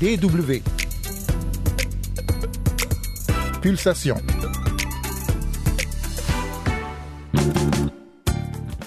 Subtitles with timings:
[0.00, 0.62] DW.
[3.60, 4.37] Pulsation.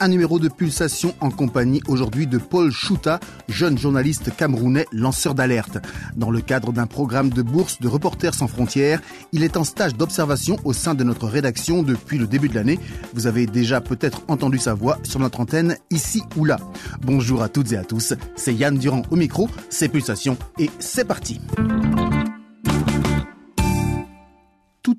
[0.01, 5.77] Un numéro de pulsation en compagnie aujourd'hui de Paul Chouta, jeune journaliste camerounais lanceur d'alerte.
[6.15, 8.99] Dans le cadre d'un programme de bourse de Reporters sans frontières,
[9.31, 12.79] il est en stage d'observation au sein de notre rédaction depuis le début de l'année.
[13.13, 16.57] Vous avez déjà peut-être entendu sa voix sur notre antenne ici ou là.
[17.01, 21.05] Bonjour à toutes et à tous, c'est Yann Durand au micro, c'est Pulsation et c'est
[21.05, 21.39] parti.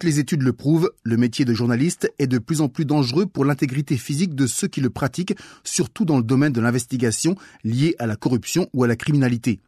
[0.02, 3.45] Les études le prouvent, le métier de journaliste est de plus en plus dangereux pour
[3.45, 8.06] l'intégrité physique de ceux qui le pratiquent, surtout dans le domaine de l'investigation liée à
[8.06, 9.61] la corruption ou à la criminalité.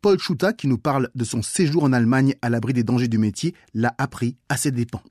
[0.00, 3.18] Paul Schuta, qui nous parle de son séjour en Allemagne à l'abri des dangers du
[3.18, 5.02] métier, l'a appris à ses dépens.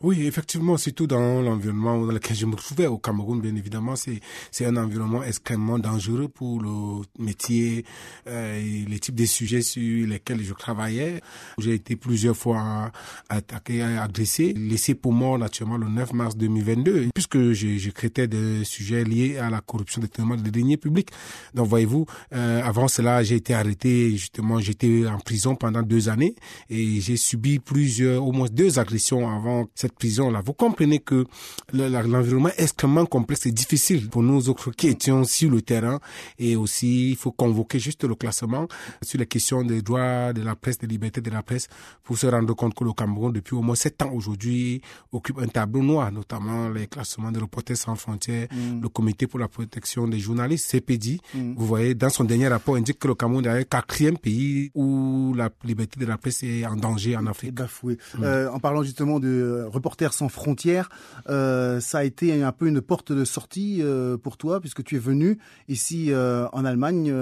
[0.00, 4.20] Oui, effectivement, surtout dans l'environnement dans lequel je me trouvais au Cameroun, bien évidemment, c'est
[4.50, 7.84] c'est un environnement extrêmement dangereux pour le métier
[8.26, 11.20] euh, et les types de sujets sur lesquels je travaillais.
[11.58, 12.90] J'ai été plusieurs fois
[13.28, 18.64] attaqué, agressé, laissé pour mort naturellement le 9 mars 2022, puisque je, je traitais des
[18.64, 20.08] sujets liés à la corruption des
[20.42, 21.10] des deniers publics.
[21.54, 26.34] Donc, voyez-vous, euh, avant cela, j'ai été arrêté, justement, j'étais en prison pendant deux années
[26.68, 30.42] et j'ai subi plusieurs, au moins deux agressions avant cette prison-là.
[30.44, 31.26] Vous comprenez que
[31.72, 36.00] l'environnement est extrêmement complexe et difficile pour nous autres qui étions sur le terrain.
[36.38, 38.66] Et aussi, il faut convoquer juste le classement
[39.02, 41.68] sur les questions des droits de la presse, des libertés de la presse,
[42.02, 45.46] pour se rendre compte que le Cameroun, depuis au moins sept ans aujourd'hui, occupe un
[45.48, 48.80] tableau noir, notamment les classements des Reporters sans frontières, mm.
[48.82, 51.20] le Comité pour la protection des journalistes, CPD.
[51.34, 51.54] Mm.
[51.56, 55.32] Vous voyez, dans son dernier rapport, indique que le Cameroun est le quatrième pays où
[55.36, 57.54] la liberté de la presse est en danger en Afrique.
[57.54, 57.98] Bafoué.
[58.18, 58.24] Mm.
[58.24, 60.88] Euh, en parlant justement de Reporters sans frontières,
[61.28, 64.96] euh, ça a été un peu une porte de sortie euh, pour toi puisque tu
[64.96, 65.38] es venu
[65.68, 67.12] ici euh, en Allemagne,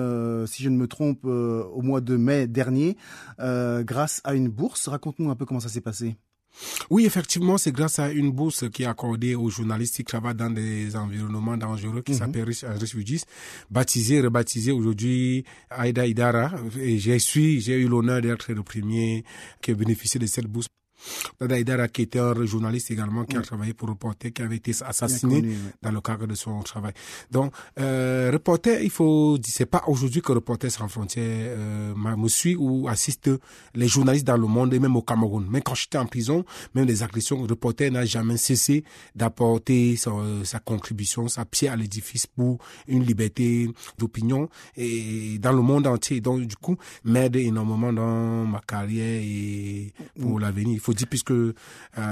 [0.46, 2.96] si je ne me trompe, au mois de mai dernier,
[3.38, 4.88] grâce à une bourse.
[4.88, 6.16] Raconte-nous un peu comment ça s'est passé.
[6.90, 10.50] Oui, effectivement, c'est grâce à une bourse qui est accordée aux journalistes qui travaillent dans
[10.50, 13.22] des environnements dangereux qui mm s'appelle Refugees,
[13.70, 15.44] baptisé, rebaptisé aujourd'hui
[15.78, 16.50] Aida Idara.
[16.80, 19.24] Et j'ai j'ai eu l'honneur d'être le premier
[19.60, 20.68] qui a bénéficié de cette bourse.
[21.40, 25.44] Dada qui était un journaliste également, qui a travaillé pour Reporter, qui avait été assassiné
[25.82, 26.92] dans le cadre de son travail.
[27.30, 32.28] Donc, euh, Reporter, il faut dire, c'est pas aujourd'hui que Reporter sans frontières euh, me
[32.28, 33.30] suit ou assiste
[33.74, 35.46] les journalistes dans le monde et même au Cameroun.
[35.48, 36.44] Même quand j'étais en prison,
[36.74, 38.84] même les agressions, Reporter n'a jamais cessé
[39.14, 40.10] d'apporter sa,
[40.44, 46.20] sa, contribution, sa pierre à l'édifice pour une liberté d'opinion et dans le monde entier.
[46.20, 50.40] Donc, du coup, m'aide énormément dans ma carrière et pour mm.
[50.40, 51.52] l'avenir faut dire puisque euh,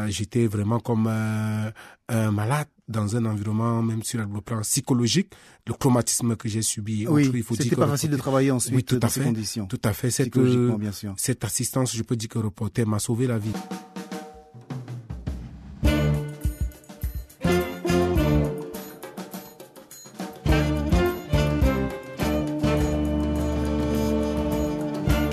[0.08, 1.70] j'étais vraiment comme euh,
[2.08, 5.32] un malade dans un environnement, même sur le plan psychologique,
[5.66, 7.06] le traumatisme que j'ai subi.
[7.08, 9.66] Oui, il faut pas facile de travailler ensuite oui, tout dans à ces conditions.
[9.66, 10.10] Tout à fait.
[10.10, 11.14] Cette, euh, bien sûr.
[11.16, 13.52] cette assistance, je peux dire que reporter m'a sauvé la vie.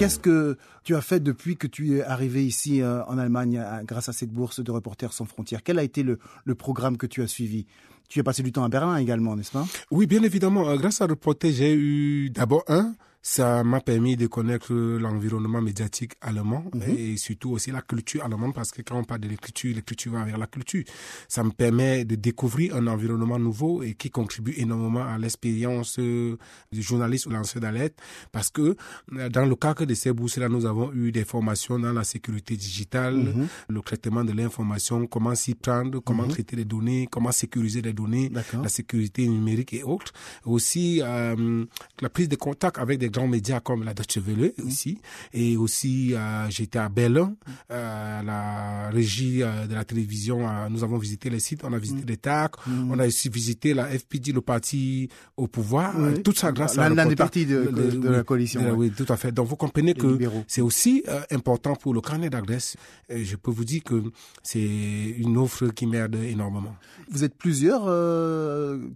[0.03, 4.09] Qu'est-ce que tu as fait depuis que tu es arrivé ici euh, en Allemagne grâce
[4.09, 5.64] à cette bourse de Reporters sans frontières?
[5.64, 7.66] Quel a été le, le programme que tu as suivi?
[8.09, 9.66] Tu as passé du temps à Berlin également, n'est-ce pas?
[9.91, 10.68] Oui, bien évidemment.
[10.68, 16.11] Euh, grâce à Reporters, j'ai eu d'abord un ça m'a permis de connaître l'environnement médiatique
[16.19, 16.81] allemand mhm.
[16.97, 20.25] et surtout aussi la culture allemande parce que quand on parle de l'écriture, l'écriture va
[20.25, 20.84] vers la culture.
[21.29, 26.38] Ça me permet de découvrir un environnement nouveau et qui contribue énormément à l'expérience euh,
[26.73, 27.94] du journaliste ou lanceur d'alerte
[28.34, 28.75] parce que
[29.13, 32.57] euh, dans le cadre de ces bourses-là, nous avons eu des formations dans la sécurité
[32.57, 33.47] digitale, mhm.
[33.69, 36.29] le traitement de l'information, comment s'y prendre, comment mhm.
[36.31, 38.29] traiter les données, comment sécuriser les données,
[38.61, 40.11] la sécurité numérique et autres.
[40.44, 41.63] Aussi, euh,
[42.01, 44.68] la prise de contact avec des grands médias comme la Deutsche Welle mm.
[44.68, 45.00] ici.
[45.34, 47.35] Et aussi, euh, j'étais à Berlin,
[47.72, 50.40] euh, la régie euh, de la télévision.
[50.69, 52.07] nous avons visité les sites, on a visité mm.
[52.07, 52.91] les TAC, mm.
[52.91, 55.94] on a aussi visité la FPD, le parti au pouvoir.
[56.23, 58.62] Tout ça grâce à l'un des partis de, de, la coalition.
[58.75, 59.31] Oui, tout à fait.
[59.31, 60.17] Donc, vous comprenez que
[60.47, 62.76] c'est aussi important pour le carnet d'adresse.
[63.09, 64.03] Je peux vous dire que
[64.41, 66.76] c'est une offre qui m'aide énormément.
[67.09, 67.84] Vous êtes plusieurs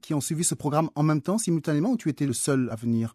[0.01, 2.75] qui ont suivi ce programme en même temps, simultanément, ou tu étais le seul à
[2.75, 3.13] venir?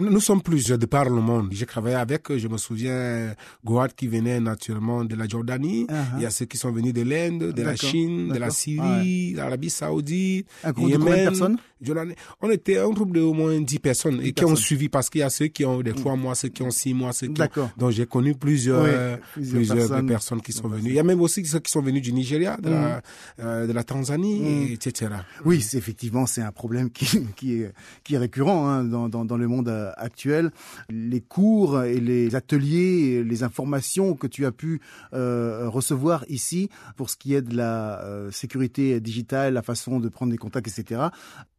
[0.00, 1.48] Nous sommes plusieurs de par le monde.
[1.52, 5.86] J'ai travaillé avec, je me souviens, Goat qui venait naturellement de la Jordanie.
[5.86, 5.94] Uh-huh.
[6.16, 9.32] Il y a ceux qui sont venus de l'Inde, de la Chine, de la Syrie,
[9.32, 10.46] de l'Arabie Saoudite.
[10.64, 11.58] Un groupe de combien de personnes?
[12.40, 15.20] On était un groupe de au moins 10 personnes et qui ont suivi parce qu'il
[15.20, 17.40] y a ceux qui ont des trois mois, ceux qui ont six mois, ceux qui
[17.40, 17.70] ont...
[17.76, 20.40] Donc j'ai connu plusieurs, plusieurs, personnes.
[20.42, 20.88] qui sont venues.
[20.90, 23.02] Il y a même aussi ceux qui sont venus du Nigeria, de, la, mm.
[23.40, 24.72] euh, de la Tanzanie, mm.
[24.72, 25.10] etc.
[25.44, 27.06] Oui, effectivement, c'est un problème qui,
[27.36, 27.72] qui, est,
[28.04, 30.50] qui est récurrent hein, dans, dans, dans le monde euh, actuelle.
[30.90, 34.80] Les cours et les ateliers, les informations que tu as pu
[35.14, 40.32] euh, recevoir ici pour ce qui est de la sécurité digitale, la façon de prendre
[40.32, 41.08] des contacts, etc.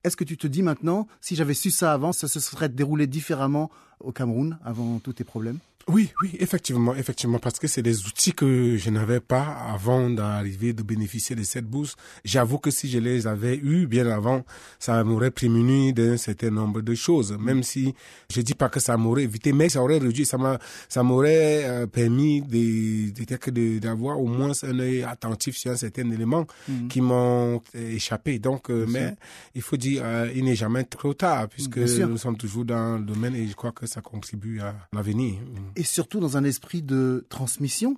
[0.04, 3.08] Est-ce que tu te dis maintenant, si j'avais su ça avant, ça se serait déroulé
[3.08, 3.70] différemment
[4.00, 5.60] au Cameroun avant tous tes problèmes?
[5.88, 10.74] Oui, oui, effectivement, effectivement, parce que c'est des outils que je n'avais pas avant d'arriver
[10.74, 11.96] de bénéficier de cette bourse.
[12.24, 14.44] J'avoue que si je les avais eus bien avant,
[14.78, 17.36] ça m'aurait prémuni d'un certain nombre de choses.
[17.40, 17.96] Même si
[18.32, 20.60] je dis pas que ça m'aurait évité, mais ça aurait réduit, ça m'a,
[20.90, 26.46] ça m'aurait euh, permis de, d'avoir au moins un œil attentif sur un certain élément
[26.68, 26.88] mhm.
[26.88, 28.38] qui m'ont échappé.
[28.38, 29.16] Donc, euh, mais
[29.56, 33.04] il faut dire, euh, il n'est jamais trop tard puisque nous sommes toujours dans le
[33.06, 35.40] domaine et je crois que ça contribue à l'avenir
[35.76, 37.98] et surtout dans un esprit de transmission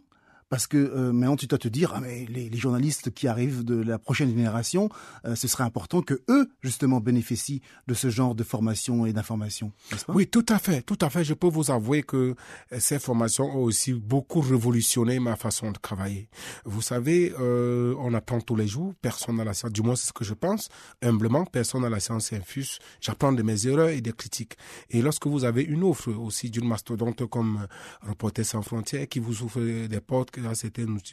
[0.51, 3.63] parce que euh, maintenant tu dois te dire ah, mais les, les, journalistes qui arrivent
[3.63, 4.89] de la prochaine génération,
[5.23, 9.71] euh, ce serait important que eux justement bénéficient de ce genre de formation et d'information.
[10.09, 11.23] Oui, tout à fait, tout à fait.
[11.23, 12.35] Je peux vous avouer que
[12.73, 16.27] euh, ces formations ont aussi beaucoup révolutionné ma façon de travailler.
[16.65, 20.07] Vous savez, euh, on apprend tous les jours, personne n'a la science, du moins c'est
[20.07, 20.67] ce que je pense.
[21.01, 22.79] Humblement, personne n'a la science infuse.
[22.99, 24.57] J'apprends de mes erreurs et des critiques.
[24.89, 27.67] Et lorsque vous avez une offre aussi d'une mastodonte comme
[28.01, 30.40] Reporter sans frontières qui vous ouvre des portes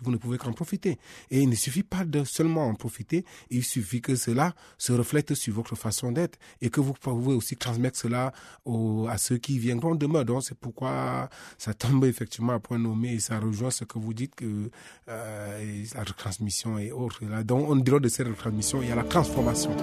[0.03, 0.99] vous ne pouvez qu'en profiter.
[1.31, 5.35] Et il ne suffit pas de seulement en profiter, il suffit que cela se reflète
[5.35, 8.33] sur votre façon d'être et que vous pouvez aussi transmettre cela
[9.09, 10.25] à ceux qui viendront demain.
[10.25, 14.15] Donc c'est pourquoi ça tombe effectivement à point nommé et ça rejoint ce que vous
[14.15, 14.71] dites que
[15.09, 17.25] euh, la retransmission et autres.
[17.45, 19.75] Donc on dirait de cette retransmission, il y a la transformation.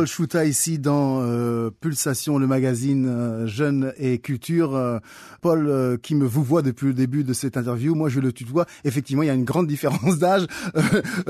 [0.00, 4.74] Paul Chouta ici dans euh, Pulsation, le magazine euh, Jeune et Culture.
[4.74, 4.98] Euh,
[5.42, 8.64] Paul, qui me vous voit depuis le début de cette interview, moi je le tutoie.
[8.84, 10.46] Effectivement, il y a une grande différence d'âge.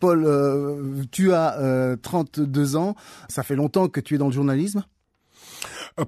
[0.00, 2.94] Paul, tu as 32 ans.
[3.30, 4.84] Ça fait longtemps que tu es dans le journalisme?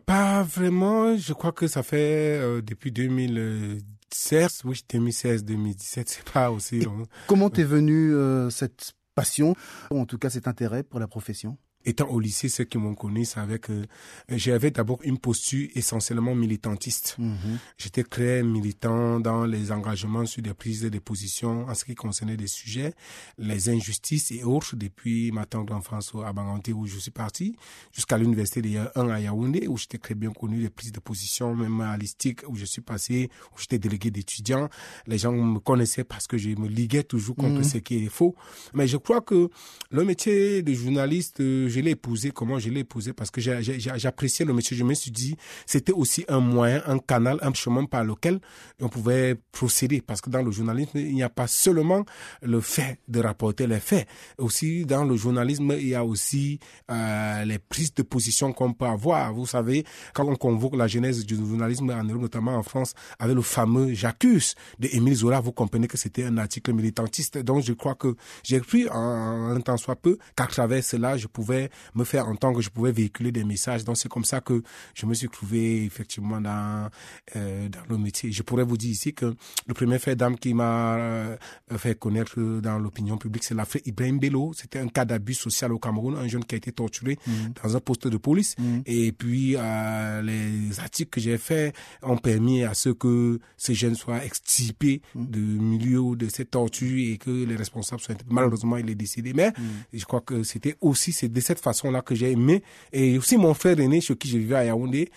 [0.05, 1.17] Pas vraiment.
[1.17, 7.06] Je crois que ça fait depuis 2016, oui, 2016, 2017, c'est pas aussi long.
[7.26, 8.12] Comment t'es venu
[8.50, 9.56] cette passion,
[9.91, 11.56] ou en tout cas cet intérêt pour la profession?
[11.84, 13.84] Étant au lycée, ceux qui m'ont connu savaient que
[14.29, 17.17] j'avais d'abord une posture essentiellement militantiste.
[17.19, 17.58] Mhm.
[17.79, 22.37] J'étais très militant dans les engagements sur des prises de position en ce qui concernait
[22.37, 22.94] des sujets,
[23.38, 27.56] les injustices et autres, depuis ma tendre enfance à Banganté où je suis parti,
[27.93, 31.55] jusqu'à l'université de 1 à Yaoundé où j'étais très bien connu des prises de position,
[31.55, 34.69] même à l'ISTIC où je suis passé, où j'étais délégué d'étudiants.
[35.06, 37.64] Les gens me connaissaient parce que je me liguais toujours contre mhm.
[37.64, 38.35] ce qui est faux.
[38.75, 39.49] Mais je crois que
[39.90, 41.40] le métier de journaliste,
[41.73, 44.77] je l'ai épousé, comment je l'ai épousé, parce que j'appréciais le métier.
[44.77, 45.37] Je me suis dit,
[45.67, 48.41] c'était aussi un moyen, un canal, un chemin par lequel
[48.81, 50.01] on pouvait procéder.
[50.01, 52.05] Parce que dans le journalisme, il n'y a pas seulement
[52.43, 54.07] le fait de rapporter les faits.
[54.39, 56.59] Aussi, dans le journalisme, il y a aussi
[56.91, 59.33] euh, les prises de position qu'on peut avoir.
[59.33, 59.85] Vous savez,
[60.15, 63.95] quand on convoque la genèse du journalisme en Europe, notamment en France, avec le fameux
[63.95, 67.39] J'accuse de Émile Zola, vous comprenez que c'était un article militantiste.
[67.39, 71.27] Donc, je crois que j'ai pris en un temps soit peu qu'à travers cela, je
[71.27, 71.62] pouvais
[71.94, 73.85] me faire entendre que je pouvais véhiculer des messages.
[73.85, 74.62] Donc c'est comme ça que
[74.94, 76.88] je me suis trouvé effectivement dans
[77.37, 78.32] euh, dans le métier.
[78.32, 79.35] Je pourrais vous dire ici que
[79.67, 81.37] le premier fait d'âme qui m'a euh,
[81.76, 84.52] fait connaître dans l'opinion publique, c'est l'affaire Ibrahim Bello.
[84.54, 87.52] C'était un cas d'abus social au Cameroun, un jeune qui a été torturé mhm.
[87.62, 88.54] dans un poste de police.
[88.59, 88.83] Mhm.
[88.87, 93.95] Et puis euh, les articles que j'ai faits ont permis à ce que ces jeunes
[93.95, 95.26] soient extirpés mhm.
[95.26, 99.33] du milieu de cette torture et que les responsables soient malheureusement il est décédé.
[99.33, 99.52] Mais
[99.92, 102.62] je crois que c'était aussi c'est de cette façon là que j'ai aimé.
[102.92, 105.11] Et aussi mon frère aîné, chez qui je vivais à Yaoundé,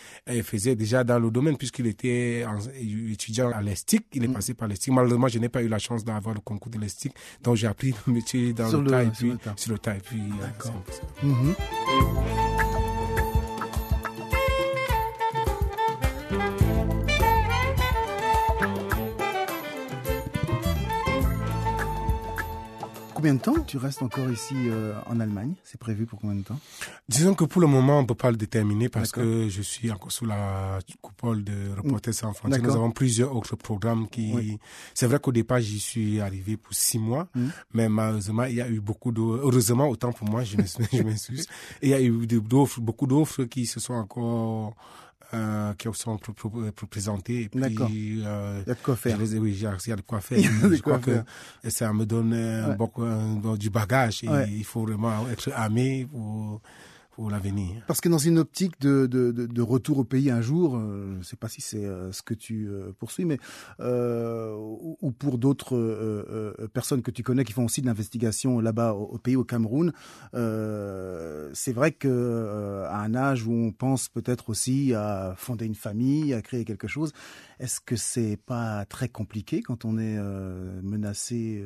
[0.43, 2.45] faisait déjà dans le domaine puisqu'il était
[3.11, 4.05] étudiant à l'ESTIC.
[4.13, 4.33] Il est mm.
[4.33, 4.93] passé par l'ESTIC.
[4.93, 7.13] Malheureusement, je n'ai pas eu la chance d'avoir le concours de l'ESTIC.
[7.43, 9.95] Donc j'ai appris le métier dans le, tas et puis sur le tas.
[9.95, 10.21] Et puis,
[23.25, 25.55] combien de temps tu restes encore ici euh, en Allemagne?
[25.63, 26.59] C'est prévu pour combien de temps?
[27.09, 29.89] Disons que pour le moment, on ne peut pas le déterminer parce que je suis
[29.91, 32.61] encore sous la coupole de Reporters sans frontières.
[32.61, 34.59] Nous avons plusieurs autres programmes qui...
[34.93, 37.47] C'est vrai qu'au départ, j'y suis arrivé pour six mois, hmm.
[37.73, 39.21] mais malheureusement, il y a eu beaucoup de...
[39.21, 40.57] Heureusement, autant pour moi, je
[41.03, 41.47] m'excuse.
[41.81, 42.27] il y a eu
[42.77, 44.75] beaucoup d'offres qui se sont encore
[45.33, 46.17] euh, qui sont
[46.89, 47.49] présentés.
[47.53, 47.89] D'accord.
[47.89, 49.17] il y a de quoi faire.
[49.19, 50.39] oui, il y a de quoi faire.
[50.41, 51.23] je crois que
[51.67, 53.05] ça me donne beaucoup,
[53.57, 56.61] du bagage et il faut vraiment être armé pour
[57.87, 61.17] Parce que dans une optique de, de, de, retour au pays un jour, euh, je
[61.19, 63.39] ne sais pas si c'est euh, ce que tu euh, poursuis, mais
[63.79, 69.35] ou, pour d'autres personnes que tu connais qui font aussi de l'investigation là-bas au, pays,
[69.35, 69.93] au Cameroun,
[70.33, 76.33] c'est vrai que à un âge où on pense peut-être aussi à fonder une famille,
[76.33, 77.13] à créer quelque chose,
[77.59, 80.19] est-ce que c'est pas très compliqué quand on est
[80.81, 81.63] menacé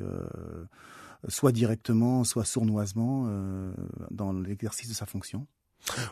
[1.27, 3.71] soit directement, soit sournoisement euh,
[4.11, 5.47] dans l'exercice de sa fonction.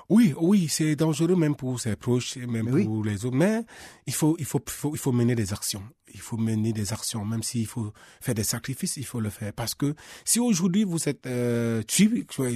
[0.10, 3.36] Oui, oui, c'est dangereux même pour ses proches, même pour les autres.
[3.36, 3.66] Mais
[4.06, 4.62] il faut, il faut,
[4.94, 5.84] il faut mener des actions
[6.18, 9.54] il faut mener des actions, même s'il faut faire des sacrifices, il faut le faire.
[9.54, 9.94] Parce que
[10.26, 11.84] si aujourd'hui vous êtes euh,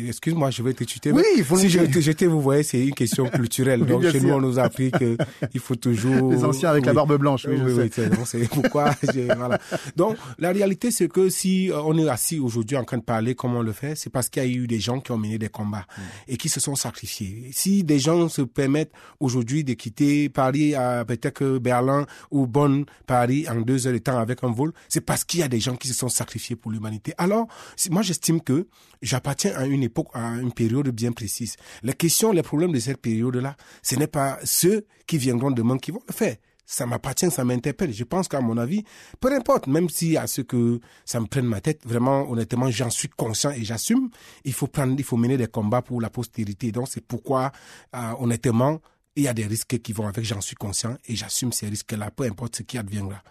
[0.07, 1.11] excuse-moi, je vais te tuer.
[1.11, 3.85] Oui, il faut si je te jeter, vous voyez, c'est une question culturelle.
[3.85, 5.15] Donc chez nous, on nous a appris que
[5.53, 7.45] il faut toujours les anciens avec la barbe blanche.
[7.47, 7.91] Oui, oui, oui
[8.25, 8.95] c'est pourquoi.
[9.37, 9.59] voilà.
[9.95, 13.35] Donc la réalité, c'est que si euh, on est assis aujourd'hui en train de parler,
[13.35, 15.37] comment on le fait, c'est parce qu'il y a eu des gens qui ont mené
[15.37, 16.01] des combats mm.
[16.29, 17.49] et qui se sont sacrifiés.
[17.51, 23.45] Si des gens se permettent aujourd'hui de quitter Paris à peut-être Berlin ou Bonn, Paris
[23.51, 25.75] en deux heures de temps avec un vol, c'est parce qu'il y a des gens
[25.75, 27.13] qui se sont sacrifiés pour l'humanité.
[27.17, 27.47] Alors,
[27.89, 28.67] moi, j'estime que
[29.01, 31.55] j'appartiens à une époque, à une période bien précise.
[31.83, 35.91] Les questions, les problèmes de cette période-là, ce n'est pas ceux qui viendront demain qui
[35.91, 36.35] vont le faire
[36.71, 37.93] ça m'appartient, ça m'interpelle.
[37.93, 38.83] Je pense qu'à mon avis,
[39.19, 42.89] peu importe, même si à ce que ça me prenne ma tête, vraiment, honnêtement, j'en
[42.89, 44.09] suis conscient et j'assume.
[44.45, 46.71] Il faut prendre, il faut mener des combats pour la postérité.
[46.71, 47.51] Donc, c'est pourquoi,
[47.93, 48.79] euh, honnêtement,
[49.15, 52.11] il y a des risques qui vont avec, j'en suis conscient et j'assume ces risques-là,
[52.11, 53.21] peu importe ce qui adviendra.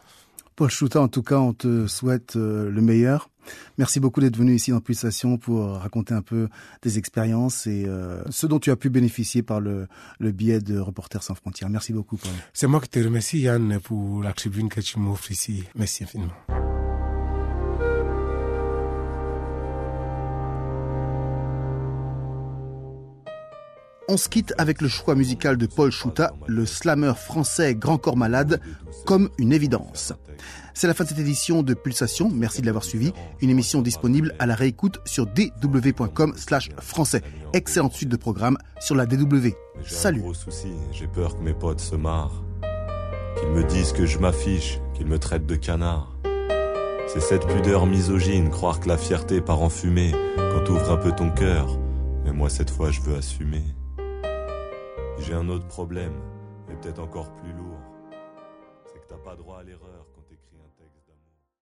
[0.57, 3.31] Paul Chouta, en tout cas, on te souhaite euh, le meilleur.
[3.79, 6.49] Merci beaucoup d'être venu ici dans Pulsation pour raconter un peu
[6.83, 10.79] des expériences et euh, ce dont tu as pu bénéficier par le, le biais de
[10.79, 11.71] Reporters sans frontières.
[11.71, 12.31] Merci beaucoup, Paul.
[12.53, 15.65] C'est moi qui te remercie, Yann, pour la tribune que tu m'offres ici.
[15.75, 16.35] Merci infiniment.
[24.11, 28.17] On se quitte avec le choix musical de Paul Chouta, le slammer français Grand Corps
[28.17, 28.61] Malade,
[29.07, 30.13] comme une évidence.
[30.75, 32.29] C'est la fin de cette édition de Pulsation.
[32.29, 33.13] Merci de l'avoir suivi.
[33.41, 37.23] Une émission disponible à la réécoute sur dw.com slash français.
[37.53, 39.51] Excellente suite de programme sur la DW.
[39.87, 40.23] Salut.
[40.93, 42.43] j'ai peur que mes potes se marrent.
[43.39, 46.17] Qu'ils me disent que je m'affiche, qu'ils me traitent de canard.
[47.07, 51.13] C'est cette pudeur misogyne, croire que la fierté part en fumée quand ouvres un peu
[51.13, 51.79] ton cœur.
[52.25, 53.63] Mais moi cette fois je veux assumer.
[55.21, 56.15] J'ai un autre problème,
[56.71, 57.79] et peut-être encore plus lourd.
[58.87, 60.00] C'est que t'as pas droit à l'erreur.